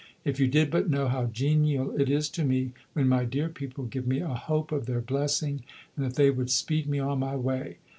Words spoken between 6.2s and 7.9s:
would speed me on my way!